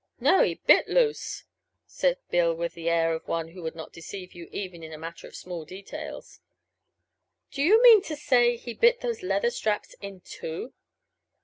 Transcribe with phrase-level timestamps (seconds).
[0.19, 1.43] "No, he bit loose,"
[1.85, 4.97] said Bill with the air of one who would not deceive you even in a
[4.97, 6.39] matter of small details.
[7.51, 10.73] "Do you mean to say he bit those leather straps in two?"